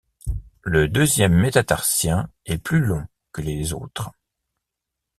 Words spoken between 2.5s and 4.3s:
plus long que les autres.